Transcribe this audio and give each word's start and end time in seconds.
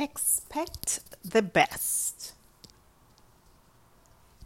Expect 0.00 1.00
the 1.28 1.42
best. 1.42 2.34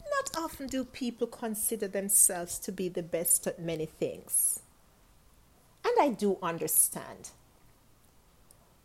Not 0.01 0.43
often 0.43 0.67
do 0.67 0.83
people 0.83 1.27
consider 1.27 1.87
themselves 1.87 2.59
to 2.61 2.73
be 2.73 2.89
the 2.89 3.03
best 3.03 3.47
at 3.47 3.61
many 3.61 3.85
things. 3.85 4.61
And 5.85 5.93
I 6.01 6.09
do 6.09 6.39
understand. 6.43 7.33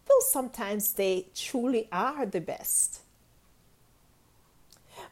Though 0.10 0.20
sometimes 0.20 0.92
they 0.92 1.28
truly 1.34 1.88
are 1.90 2.26
the 2.26 2.42
best. 2.42 3.00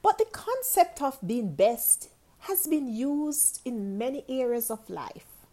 But 0.04 0.18
the 0.18 0.26
concept 0.26 1.02
of 1.02 1.26
being 1.26 1.56
best 1.56 2.10
has 2.40 2.68
been 2.68 2.94
used 2.94 3.62
in 3.64 3.98
many 3.98 4.26
areas 4.28 4.70
of 4.70 4.90
life. 4.90 5.48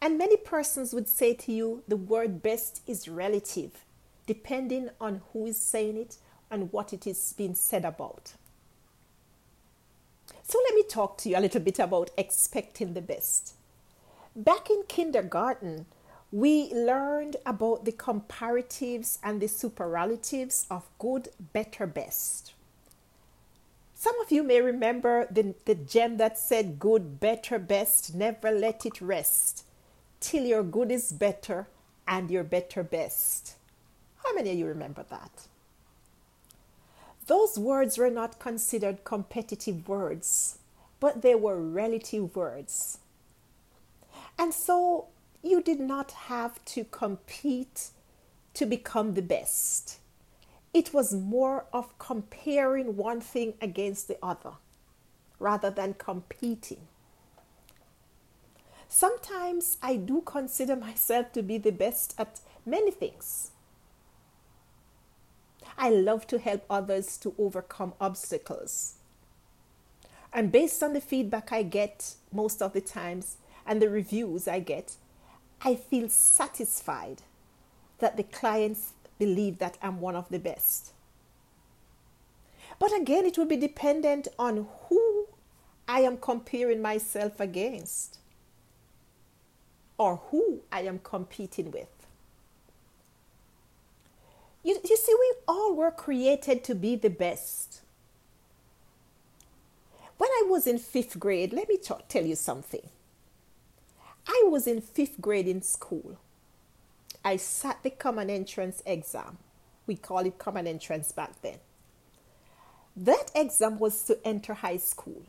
And 0.00 0.16
many 0.16 0.36
persons 0.36 0.94
would 0.94 1.08
say 1.08 1.34
to 1.34 1.52
you 1.52 1.82
the 1.88 1.96
word 1.96 2.42
best 2.42 2.80
is 2.86 3.08
relative, 3.08 3.84
depending 4.30 4.88
on 5.00 5.22
who 5.32 5.44
is 5.44 5.58
saying 5.58 5.96
it 5.96 6.16
and 6.52 6.72
what 6.72 6.92
it 6.92 7.04
is 7.04 7.34
being 7.36 7.52
said 7.52 7.84
about. 7.84 8.34
So 10.44 10.56
let 10.66 10.74
me 10.76 10.84
talk 10.84 11.18
to 11.18 11.28
you 11.28 11.36
a 11.36 11.40
little 11.40 11.60
bit 11.60 11.80
about 11.80 12.12
expecting 12.16 12.94
the 12.94 13.00
best. 13.00 13.54
Back 14.36 14.70
in 14.70 14.84
kindergarten, 14.86 15.86
we 16.30 16.72
learned 16.72 17.38
about 17.44 17.84
the 17.84 17.90
comparatives 17.90 19.18
and 19.20 19.40
the 19.40 19.48
superlatives 19.48 20.64
of 20.70 20.88
good, 21.00 21.30
better, 21.52 21.88
best. 21.88 22.52
Some 23.96 24.14
of 24.20 24.30
you 24.30 24.44
may 24.44 24.60
remember 24.60 25.26
the, 25.28 25.56
the 25.64 25.74
gem 25.74 26.18
that 26.18 26.38
said 26.38 26.78
good, 26.78 27.18
better, 27.18 27.58
best, 27.58 28.14
never 28.14 28.52
let 28.52 28.86
it 28.86 29.00
rest 29.00 29.64
till 30.20 30.44
your 30.44 30.62
good 30.62 30.92
is 30.92 31.10
better 31.10 31.66
and 32.06 32.30
your 32.30 32.44
better 32.44 32.84
best. 32.84 33.56
How 34.24 34.34
many 34.34 34.50
of 34.50 34.58
you 34.58 34.66
remember 34.66 35.04
that? 35.10 35.48
Those 37.26 37.58
words 37.58 37.96
were 37.96 38.10
not 38.10 38.38
considered 38.38 39.04
competitive 39.04 39.88
words, 39.88 40.58
but 40.98 41.22
they 41.22 41.34
were 41.34 41.60
relative 41.60 42.34
words. 42.34 42.98
And 44.38 44.52
so 44.52 45.06
you 45.42 45.62
did 45.62 45.80
not 45.80 46.12
have 46.12 46.64
to 46.66 46.84
compete 46.84 47.90
to 48.54 48.66
become 48.66 49.14
the 49.14 49.22
best. 49.22 49.98
It 50.72 50.92
was 50.92 51.14
more 51.14 51.66
of 51.72 51.98
comparing 51.98 52.96
one 52.96 53.20
thing 53.20 53.54
against 53.60 54.08
the 54.08 54.18
other 54.22 54.52
rather 55.38 55.70
than 55.70 55.94
competing. 55.94 56.86
Sometimes 58.88 59.78
I 59.82 59.96
do 59.96 60.20
consider 60.20 60.76
myself 60.76 61.32
to 61.32 61.42
be 61.42 61.58
the 61.58 61.70
best 61.72 62.14
at 62.18 62.40
many 62.66 62.90
things. 62.90 63.52
I 65.82 65.88
love 65.88 66.26
to 66.26 66.38
help 66.38 66.62
others 66.68 67.16
to 67.16 67.34
overcome 67.38 67.94
obstacles. 67.98 68.96
And 70.30 70.52
based 70.52 70.82
on 70.82 70.92
the 70.92 71.00
feedback 71.00 71.52
I 71.52 71.62
get 71.62 72.16
most 72.30 72.60
of 72.60 72.74
the 72.74 72.82
times 72.82 73.38
and 73.66 73.80
the 73.80 73.88
reviews 73.88 74.46
I 74.46 74.60
get, 74.60 74.96
I 75.62 75.74
feel 75.76 76.10
satisfied 76.10 77.22
that 77.98 78.18
the 78.18 78.24
clients 78.24 78.92
believe 79.18 79.58
that 79.58 79.78
I'm 79.82 80.02
one 80.02 80.16
of 80.16 80.28
the 80.28 80.38
best. 80.38 80.92
But 82.78 82.94
again, 82.94 83.24
it 83.24 83.38
will 83.38 83.46
be 83.46 83.56
dependent 83.56 84.28
on 84.38 84.68
who 84.88 85.28
I 85.88 86.00
am 86.00 86.18
comparing 86.18 86.82
myself 86.82 87.40
against 87.40 88.18
or 89.96 90.16
who 90.30 90.60
I 90.70 90.82
am 90.82 90.98
competing 90.98 91.70
with. 91.70 91.99
You, 94.62 94.78
you 94.88 94.96
see, 94.96 95.14
we 95.18 95.34
all 95.48 95.74
were 95.74 95.90
created 95.90 96.64
to 96.64 96.74
be 96.74 96.96
the 96.96 97.10
best. 97.10 97.80
When 100.18 100.30
I 100.30 100.44
was 100.48 100.66
in 100.66 100.78
fifth 100.78 101.18
grade, 101.18 101.52
let 101.52 101.68
me 101.68 101.78
tell 101.78 102.24
you 102.24 102.36
something. 102.36 102.88
I 104.26 104.44
was 104.46 104.66
in 104.66 104.80
fifth 104.82 105.20
grade 105.20 105.48
in 105.48 105.62
school. 105.62 106.18
I 107.24 107.36
sat 107.36 107.82
the 107.82 107.90
common 107.90 108.28
entrance 108.28 108.82
exam. 108.84 109.38
We 109.86 109.96
call 109.96 110.20
it 110.20 110.38
common 110.38 110.66
entrance 110.66 111.10
back 111.10 111.40
then. 111.40 111.58
That 112.96 113.30
exam 113.34 113.78
was 113.78 114.02
to 114.04 114.18
enter 114.26 114.54
high 114.54 114.76
school 114.76 115.22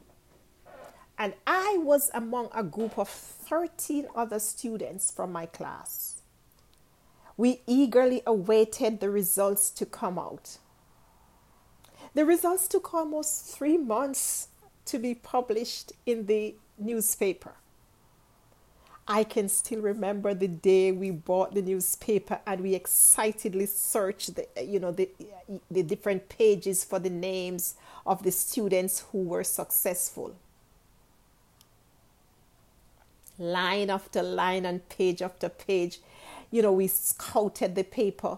and 1.22 1.36
I 1.46 1.78
was 1.80 2.10
among 2.16 2.50
a 2.52 2.64
group 2.64 2.98
of 2.98 3.08
13 3.08 4.08
other 4.16 4.40
students 4.40 5.12
from 5.12 5.32
my 5.32 5.46
class. 5.46 6.21
We 7.42 7.62
eagerly 7.66 8.22
awaited 8.28 9.00
the 9.00 9.10
results 9.10 9.72
to 9.72 9.84
come 9.88 10.20
out. 10.20 10.60
The 12.14 12.24
results 12.24 12.68
took 12.68 12.94
almost 12.94 13.58
three 13.58 13.78
months 13.78 14.50
to 14.86 15.00
be 15.00 15.16
published 15.16 15.92
in 16.06 16.28
the 16.28 16.54
newspaper. 16.78 17.54
I 19.08 19.24
can 19.24 19.50
still 19.50 19.82
remember 19.82 20.36
the 20.36 20.48
day 20.48 20.92
we 20.92 21.10
bought 21.10 21.56
the 21.56 21.64
newspaper 21.64 22.40
and 22.46 22.62
we 22.62 22.76
excitedly 22.76 23.66
searched 23.66 24.36
the, 24.36 24.46
you 24.64 24.80
know, 24.80 24.92
the, 24.92 25.10
the 25.72 25.82
different 25.82 26.30
pages 26.30 26.84
for 26.84 27.00
the 27.00 27.10
names 27.10 27.74
of 28.06 28.22
the 28.22 28.32
students 28.32 29.06
who 29.12 29.24
were 29.24 29.44
successful 29.44 30.36
line 33.42 33.90
after 33.90 34.22
line 34.22 34.66
and 34.66 34.88
page 34.88 35.22
after 35.22 35.50
page. 35.50 36.00
You 36.52 36.62
know, 36.62 36.74
we 36.74 36.88
scouted 36.88 37.76
the 37.76 37.84
paper 37.84 38.38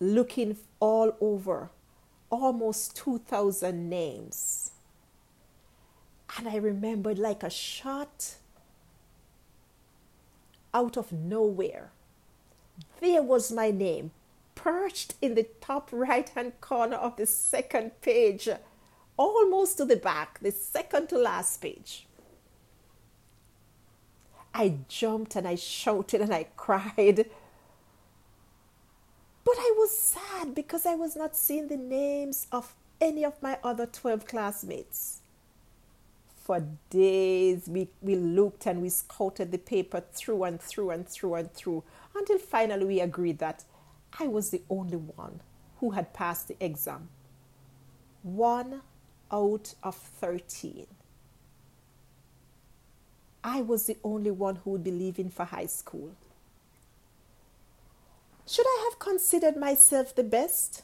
looking 0.00 0.56
all 0.80 1.16
over, 1.20 1.70
almost 2.28 2.96
2,000 2.96 3.88
names. 3.88 4.72
And 6.36 6.48
I 6.48 6.56
remembered 6.56 7.18
like 7.18 7.44
a 7.44 7.50
shot 7.50 8.34
out 10.74 10.96
of 10.96 11.12
nowhere. 11.12 11.92
There 13.00 13.22
was 13.22 13.52
my 13.52 13.70
name, 13.70 14.10
perched 14.54 15.14
in 15.20 15.34
the 15.34 15.46
top 15.60 15.90
right 15.92 16.28
hand 16.28 16.60
corner 16.60 16.96
of 16.96 17.16
the 17.16 17.26
second 17.26 18.00
page, 18.00 18.48
almost 19.16 19.76
to 19.76 19.84
the 19.84 19.96
back, 19.96 20.40
the 20.40 20.50
second 20.50 21.10
to 21.10 21.18
last 21.18 21.60
page. 21.60 22.06
I 24.54 24.78
jumped 24.88 25.36
and 25.36 25.48
I 25.48 25.54
shouted 25.54 26.20
and 26.20 26.32
I 26.32 26.46
cried. 26.56 27.26
But 29.44 29.56
I 29.58 29.74
was 29.76 29.96
sad 29.96 30.54
because 30.54 30.86
I 30.86 30.94
was 30.94 31.16
not 31.16 31.36
seeing 31.36 31.68
the 31.68 31.76
names 31.76 32.46
of 32.52 32.74
any 33.00 33.24
of 33.24 33.42
my 33.42 33.58
other 33.64 33.86
12 33.86 34.26
classmates. 34.26 35.20
For 36.44 36.64
days, 36.90 37.68
we, 37.68 37.88
we 38.00 38.14
looked 38.16 38.66
and 38.66 38.82
we 38.82 38.88
scouted 38.88 39.52
the 39.52 39.58
paper 39.58 40.02
through 40.12 40.44
and 40.44 40.60
through 40.60 40.90
and 40.90 41.08
through 41.08 41.34
and 41.34 41.52
through 41.52 41.84
until 42.14 42.38
finally 42.38 42.84
we 42.84 43.00
agreed 43.00 43.38
that 43.38 43.64
I 44.18 44.26
was 44.26 44.50
the 44.50 44.62
only 44.68 44.96
one 44.96 45.40
who 45.78 45.90
had 45.90 46.12
passed 46.12 46.48
the 46.48 46.56
exam. 46.60 47.08
One 48.22 48.82
out 49.32 49.74
of 49.82 49.96
13. 49.96 50.86
I 53.44 53.60
was 53.60 53.86
the 53.86 53.96
only 54.04 54.30
one 54.30 54.56
who 54.56 54.70
would 54.70 54.84
be 54.84 54.90
leaving 54.90 55.30
for 55.30 55.44
high 55.44 55.66
school. 55.66 56.12
Should 58.46 58.66
I 58.66 58.88
have 58.88 58.98
considered 58.98 59.56
myself 59.56 60.14
the 60.14 60.24
best? 60.24 60.82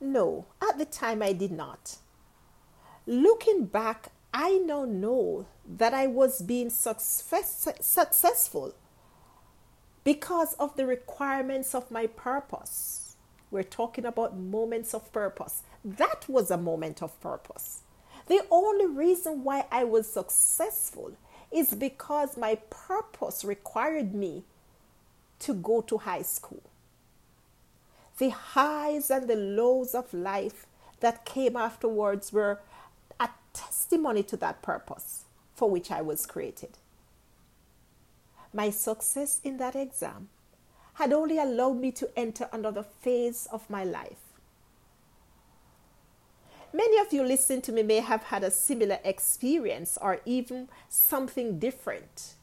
No, 0.00 0.46
at 0.62 0.78
the 0.78 0.84
time 0.84 1.22
I 1.22 1.32
did 1.32 1.52
not. 1.52 1.98
Looking 3.06 3.66
back, 3.66 4.12
I 4.32 4.58
now 4.58 4.84
know 4.84 5.46
that 5.66 5.92
I 5.92 6.06
was 6.06 6.42
being 6.42 6.70
success, 6.70 7.68
successful 7.80 8.74
because 10.04 10.54
of 10.54 10.76
the 10.76 10.86
requirements 10.86 11.74
of 11.74 11.90
my 11.90 12.06
purpose. 12.06 13.16
We're 13.50 13.62
talking 13.64 14.06
about 14.06 14.38
moments 14.38 14.94
of 14.94 15.12
purpose. 15.12 15.64
That 15.84 16.28
was 16.28 16.50
a 16.50 16.56
moment 16.56 17.02
of 17.02 17.20
purpose. 17.20 17.82
The 18.30 18.46
only 18.48 18.86
reason 18.86 19.42
why 19.42 19.66
I 19.72 19.82
was 19.82 20.06
successful 20.06 21.16
is 21.50 21.74
because 21.74 22.36
my 22.36 22.58
purpose 22.70 23.44
required 23.44 24.14
me 24.14 24.44
to 25.40 25.52
go 25.52 25.80
to 25.80 25.98
high 25.98 26.22
school. 26.22 26.62
The 28.18 28.28
highs 28.28 29.10
and 29.10 29.26
the 29.26 29.34
lows 29.34 29.96
of 29.96 30.14
life 30.14 30.66
that 31.00 31.24
came 31.24 31.56
afterwards 31.56 32.32
were 32.32 32.60
a 33.18 33.30
testimony 33.52 34.22
to 34.22 34.36
that 34.36 34.62
purpose 34.62 35.24
for 35.56 35.68
which 35.68 35.90
I 35.90 36.00
was 36.00 36.24
created. 36.24 36.78
My 38.52 38.70
success 38.70 39.40
in 39.42 39.56
that 39.56 39.74
exam 39.74 40.28
had 40.94 41.12
only 41.12 41.38
allowed 41.38 41.80
me 41.80 41.90
to 41.90 42.08
enter 42.16 42.48
another 42.52 42.84
phase 42.84 43.48
of 43.50 43.68
my 43.68 43.82
life 43.82 44.29
Many 46.72 46.98
of 46.98 47.12
you 47.12 47.24
listening 47.24 47.62
to 47.62 47.72
me 47.72 47.82
may 47.82 48.00
have 48.00 48.24
had 48.24 48.44
a 48.44 48.50
similar 48.50 48.98
experience 49.04 49.98
or 50.00 50.20
even 50.24 50.68
something 50.88 51.58
different, 51.58 52.34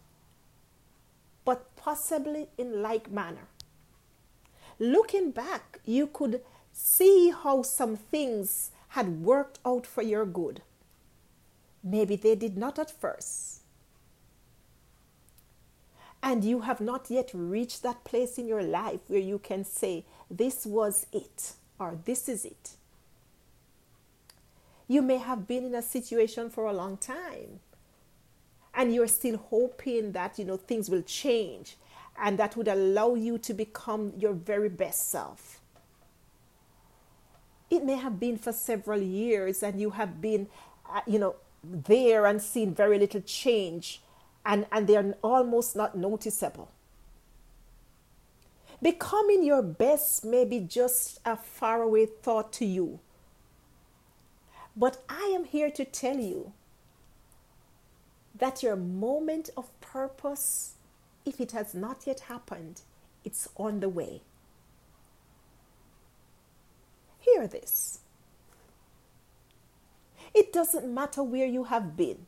but 1.45 1.73
possibly 1.77 2.49
in 2.57 2.81
like 2.81 3.09
manner. 3.11 3.47
looking 4.79 5.31
back, 5.31 5.79
you 5.85 6.07
could 6.07 6.41
see 6.71 7.31
how 7.31 7.61
some 7.63 7.95
things 7.97 8.71
had 8.89 9.23
worked 9.23 9.59
out 9.65 9.85
for 9.87 10.03
your 10.03 10.25
good. 10.25 10.61
Maybe 11.83 12.15
they 12.15 12.35
did 12.35 12.57
not 12.57 12.77
at 12.77 12.91
first. 12.91 13.61
And 16.21 16.43
you 16.43 16.61
have 16.61 16.81
not 16.81 17.09
yet 17.09 17.31
reached 17.33 17.83
that 17.83 18.03
place 18.03 18.37
in 18.37 18.47
your 18.47 18.63
life 18.63 18.99
where 19.07 19.19
you 19.19 19.39
can 19.39 19.63
say, 19.63 20.05
This 20.29 20.65
was 20.65 21.05
it, 21.13 21.53
or 21.79 21.97
This 22.05 22.27
is 22.27 22.45
it. 22.45 22.71
You 24.87 25.01
may 25.01 25.17
have 25.17 25.47
been 25.47 25.65
in 25.65 25.75
a 25.75 25.81
situation 25.81 26.49
for 26.49 26.65
a 26.65 26.73
long 26.73 26.97
time 26.97 27.59
and 28.73 28.93
you're 28.93 29.07
still 29.07 29.37
hoping 29.37 30.13
that 30.13 30.39
you 30.39 30.45
know 30.45 30.57
things 30.57 30.89
will 30.89 31.01
change 31.01 31.75
and 32.19 32.37
that 32.39 32.55
would 32.55 32.67
allow 32.67 33.15
you 33.15 33.37
to 33.39 33.53
become 33.53 34.13
your 34.17 34.33
very 34.33 34.69
best 34.69 35.09
self. 35.09 35.59
It 37.69 37.83
may 37.83 37.95
have 37.95 38.19
been 38.19 38.37
for 38.37 38.53
several 38.53 39.01
years 39.01 39.61
and 39.61 39.79
you 39.79 39.89
have 39.91 40.21
been 40.21 40.47
uh, 40.89 41.01
you 41.05 41.19
know 41.19 41.35
there 41.63 42.25
and 42.25 42.41
seen 42.41 42.73
very 42.73 42.97
little 42.97 43.21
change 43.21 44.01
and, 44.45 44.65
and 44.71 44.87
they're 44.87 45.15
almost 45.21 45.75
not 45.75 45.97
noticeable. 45.97 46.71
Becoming 48.81 49.43
your 49.43 49.63
best 49.63 50.23
may 50.23 50.45
be 50.45 50.59
just 50.59 51.19
a 51.25 51.35
faraway 51.35 52.05
thought 52.05 52.53
to 52.53 52.65
you. 52.65 52.99
But 54.77 55.03
I 55.09 55.31
am 55.33 55.45
here 55.45 55.71
to 55.71 55.83
tell 55.83 56.17
you 56.17 56.53
that 58.35 58.61
your 58.61 58.75
moment 58.75 59.49
of 59.57 59.67
purpose, 59.81 60.75
if 61.25 61.41
it 61.41 61.51
has 61.53 61.73
not 61.73 62.05
yet 62.05 62.19
happened, 62.21 62.81
it's 63.25 63.49
on 63.55 63.79
the 63.79 63.89
way. 63.89 64.21
Hear 67.19 67.47
this. 67.47 68.01
It 70.35 70.53
doesn't 70.53 70.93
matter 70.93 71.23
where 71.23 71.47
you 71.47 71.63
have 71.63 71.97
been, 71.97 72.27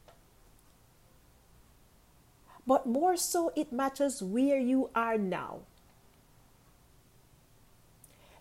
but 2.66 2.88
more 2.88 3.16
so, 3.16 3.51
it 3.56 3.72
matters 3.72 4.24
where 4.24 4.57
you 4.60 4.90
are 4.96 5.19
now. 5.19 5.60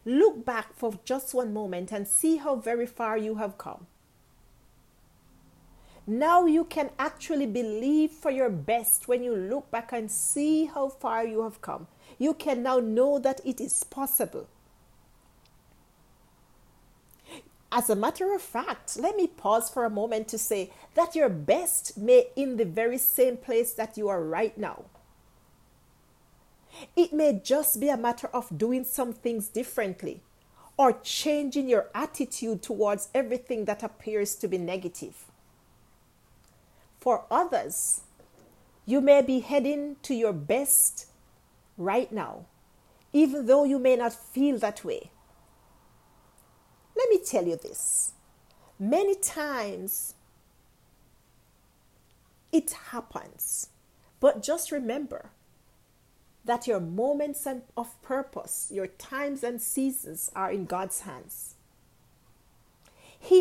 Look 0.06 0.46
back 0.46 0.72
for 0.74 0.98
just 1.04 1.34
one 1.34 1.52
moment 1.52 1.92
and 1.92 2.08
see 2.08 2.36
how 2.38 2.56
very 2.56 2.86
far 2.86 3.18
you 3.18 3.34
have 3.34 3.58
come. 3.58 3.86
Now 6.08 6.46
you 6.46 6.64
can 6.64 6.88
actually 6.98 7.44
believe 7.44 8.12
for 8.12 8.30
your 8.30 8.48
best 8.48 9.08
when 9.08 9.22
you 9.22 9.36
look 9.36 9.70
back 9.70 9.92
and 9.92 10.10
see 10.10 10.64
how 10.64 10.88
far 10.88 11.26
you 11.26 11.42
have 11.42 11.60
come. 11.60 11.86
You 12.18 12.32
can 12.32 12.62
now 12.62 12.78
know 12.78 13.18
that 13.18 13.42
it 13.44 13.60
is 13.60 13.84
possible. 13.84 14.48
As 17.70 17.90
a 17.90 17.94
matter 17.94 18.34
of 18.34 18.40
fact, 18.40 18.96
let 18.98 19.16
me 19.16 19.26
pause 19.26 19.68
for 19.68 19.84
a 19.84 19.90
moment 19.90 20.28
to 20.28 20.38
say 20.38 20.72
that 20.94 21.14
your 21.14 21.28
best 21.28 21.98
may 21.98 22.28
in 22.34 22.56
the 22.56 22.64
very 22.64 22.96
same 22.96 23.36
place 23.36 23.74
that 23.74 23.98
you 23.98 24.08
are 24.08 24.24
right 24.24 24.56
now. 24.56 24.84
It 26.96 27.12
may 27.12 27.38
just 27.44 27.80
be 27.80 27.90
a 27.90 27.98
matter 27.98 28.28
of 28.28 28.56
doing 28.56 28.84
some 28.84 29.12
things 29.12 29.48
differently 29.48 30.22
or 30.78 30.94
changing 31.02 31.68
your 31.68 31.90
attitude 31.94 32.62
towards 32.62 33.10
everything 33.14 33.66
that 33.66 33.82
appears 33.82 34.34
to 34.36 34.48
be 34.48 34.56
negative. 34.56 35.26
For 37.08 37.24
others, 37.30 38.02
you 38.84 39.00
may 39.00 39.22
be 39.22 39.40
heading 39.40 39.96
to 40.02 40.14
your 40.14 40.34
best 40.34 41.06
right 41.78 42.12
now, 42.12 42.44
even 43.14 43.46
though 43.46 43.64
you 43.64 43.78
may 43.78 43.96
not 43.96 44.12
feel 44.12 44.58
that 44.58 44.84
way. 44.84 45.10
Let 46.94 47.08
me 47.08 47.18
tell 47.24 47.46
you 47.46 47.56
this 47.56 48.12
many 48.78 49.14
times 49.14 50.16
it 52.52 52.72
happens, 52.90 53.70
but 54.20 54.42
just 54.42 54.70
remember 54.70 55.30
that 56.44 56.66
your 56.66 56.78
moments 56.78 57.46
of 57.74 58.02
purpose, 58.02 58.70
your 58.70 58.86
times 58.86 59.42
and 59.42 59.62
seasons 59.62 60.30
are 60.36 60.50
in 60.52 60.66
God's 60.66 61.00
hands. 61.00 61.54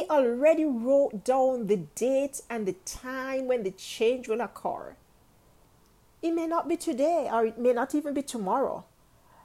Already 0.09 0.65
wrote 0.65 1.23
down 1.23 1.67
the 1.67 1.77
date 1.77 2.41
and 2.49 2.65
the 2.65 2.75
time 2.85 3.47
when 3.47 3.63
the 3.63 3.71
change 3.71 4.27
will 4.27 4.41
occur. 4.41 4.95
It 6.21 6.31
may 6.31 6.47
not 6.47 6.67
be 6.67 6.77
today 6.77 7.29
or 7.31 7.45
it 7.45 7.57
may 7.57 7.73
not 7.73 7.93
even 7.93 8.13
be 8.13 8.21
tomorrow, 8.21 8.85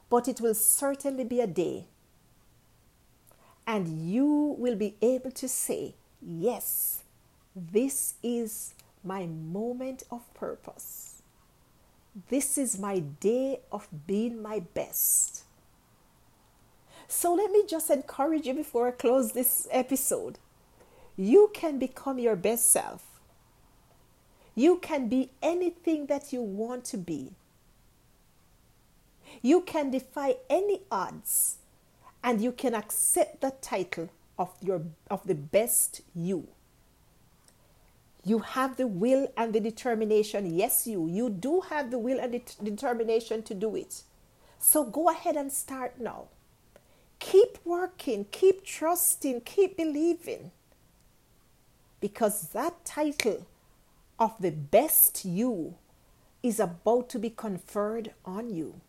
but 0.09 0.27
it 0.27 0.41
will 0.41 0.55
certainly 0.55 1.23
be 1.23 1.39
a 1.41 1.47
day. 1.47 1.85
And 3.65 4.09
you 4.09 4.55
will 4.57 4.75
be 4.75 4.95
able 5.01 5.31
to 5.31 5.47
say, 5.47 5.95
Yes, 6.21 7.03
this 7.55 8.15
is 8.23 8.73
my 9.03 9.25
moment 9.25 10.03
of 10.09 10.33
purpose. 10.33 11.21
This 12.29 12.57
is 12.57 12.79
my 12.79 12.99
day 12.99 13.59
of 13.71 13.87
being 14.07 14.41
my 14.41 14.59
best. 14.59 15.43
So 17.07 17.33
let 17.33 17.51
me 17.51 17.63
just 17.67 17.89
encourage 17.89 18.45
you 18.47 18.53
before 18.53 18.87
I 18.87 18.91
close 18.91 19.31
this 19.31 19.67
episode. 19.71 20.39
You 21.15 21.51
can 21.53 21.79
become 21.79 22.19
your 22.19 22.35
best 22.35 22.71
self. 22.71 23.05
You 24.55 24.77
can 24.77 25.09
be 25.09 25.31
anything 25.41 26.07
that 26.07 26.31
you 26.31 26.41
want 26.41 26.85
to 26.85 26.97
be. 26.97 27.31
You 29.41 29.61
can 29.61 29.89
defy 29.89 30.35
any 30.49 30.81
odds 30.91 31.57
and 32.23 32.41
you 32.41 32.51
can 32.51 32.73
accept 32.75 33.41
the 33.41 33.51
title 33.61 34.09
of 34.37 34.51
your 34.61 34.83
of 35.09 35.25
the 35.27 35.35
best 35.35 36.01
you. 36.15 36.47
You 38.25 38.39
have 38.39 38.77
the 38.77 38.87
will 38.87 39.31
and 39.35 39.53
the 39.53 39.59
determination. 39.59 40.55
Yes, 40.55 40.87
you. 40.87 41.07
You 41.07 41.29
do 41.29 41.61
have 41.61 41.91
the 41.91 41.99
will 41.99 42.19
and 42.19 42.33
the 42.33 42.41
determination 42.63 43.43
to 43.43 43.53
do 43.53 43.75
it. 43.75 44.03
So 44.59 44.85
go 44.85 45.09
ahead 45.09 45.35
and 45.35 45.51
start 45.51 45.99
now. 45.99 46.27
Keep 47.19 47.59
working, 47.65 48.25
keep 48.31 48.63
trusting, 48.63 49.41
keep 49.41 49.75
believing. 49.75 50.51
Because 52.03 52.49
that 52.49 52.83
title 52.83 53.47
of 54.19 54.33
the 54.37 54.51
best 54.51 55.23
you 55.23 55.75
is 56.43 56.59
about 56.59 57.07
to 57.11 57.17
be 57.17 57.29
conferred 57.29 58.11
on 58.25 58.49
you. 58.49 58.81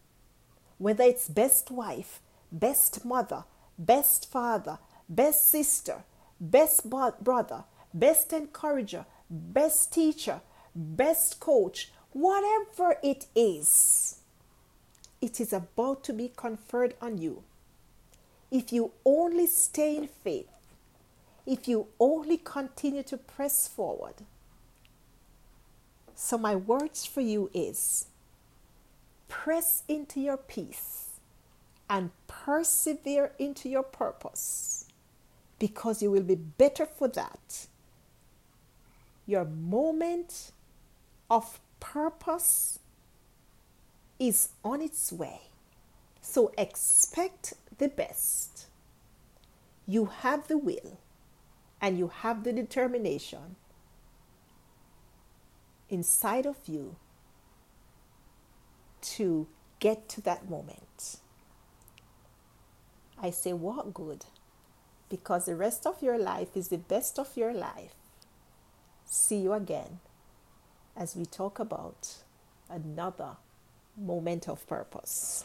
Whether 0.79 1.05
it's 1.05 1.29
best 1.29 1.71
wife, 1.71 2.21
best 2.51 3.05
mother, 3.05 3.45
best 3.79 4.29
father, 4.29 4.81
best 5.09 5.49
sister, 5.49 6.03
best 6.41 6.91
brother, 6.91 7.63
best 7.95 8.33
encourager, 8.33 9.07
best 9.31 9.93
teacher, 9.93 10.41
best 10.75 11.39
coach, 11.39 11.93
whatever 12.11 12.97
it 13.01 13.27
is, 13.37 14.23
it 15.21 15.41
is 15.41 15.53
about 15.53 16.03
to 16.03 16.13
be 16.13 16.33
conferred 16.35 16.95
on 17.01 17.19
you 17.19 17.45
if 18.51 18.73
you 18.73 18.91
only 19.05 19.47
stay 19.47 19.97
in 19.97 20.09
faith, 20.09 20.49
if 21.47 21.69
you 21.69 21.89
only 22.01 22.37
continue 22.39 23.03
to 23.05 23.17
press 23.17 23.69
forward. 23.69 24.15
So, 26.15 26.39
my 26.39 26.55
words 26.55 27.05
for 27.05 27.21
you 27.21 27.51
is 27.53 28.07
press 29.29 29.83
into 29.89 30.21
your 30.21 30.37
peace 30.37 31.21
and 31.91 32.11
persevere 32.27 33.33
into 33.39 33.69
your 33.69 33.83
purpose 33.83 34.87
because 35.59 36.03
you 36.03 36.11
will 36.11 36.23
be 36.23 36.35
better 36.35 36.87
for 36.87 37.09
that. 37.09 37.67
Your 39.27 39.45
moment 39.45 40.53
of 41.31 41.61
purpose 41.81 42.79
is 44.19 44.51
on 44.65 44.81
its 44.81 45.13
way. 45.13 45.41
So 46.21 46.53
expect 46.57 47.55
the 47.79 47.89
best. 47.89 48.67
You 49.87 50.07
have 50.07 50.49
the 50.49 50.59
will 50.59 50.99
and 51.85 51.99
you 51.99 52.09
have 52.09 52.45
the 52.45 52.53
determination 52.53 53.57
inside 55.91 56.47
of 56.47 56.57
you 56.67 56.97
to 59.03 59.47
get 59.81 60.09
to 60.09 60.23
that 60.23 60.49
moment. 60.49 61.19
I 63.23 63.29
say, 63.29 63.53
walk 63.53 63.93
good 63.93 64.25
because 65.11 65.45
the 65.45 65.57
rest 65.57 65.87
of 65.87 66.03
your 66.03 66.17
life 66.17 66.57
is 66.57 66.69
the 66.69 66.79
best 66.79 67.19
of 67.19 67.37
your 67.37 67.53
life. 67.53 67.97
See 69.05 69.41
you 69.41 69.53
again 69.53 70.01
as 70.97 71.15
we 71.15 71.27
talk 71.27 71.59
about 71.59 72.15
another 72.71 73.37
moment 73.95 74.49
of 74.49 74.67
purpose. 74.67 75.45